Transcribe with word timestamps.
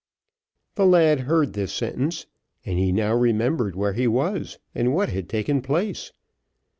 The 0.73 0.87
lad 0.87 1.19
heard 1.19 1.53
this 1.53 1.71
sentence, 1.71 2.25
and 2.65 2.79
he 2.79 2.91
now 2.91 3.13
remembered 3.13 3.75
where 3.75 3.93
he 3.93 4.07
was, 4.07 4.57
and 4.73 4.95
what 4.95 5.09
had 5.09 5.29
taken 5.29 5.61
place. 5.61 6.11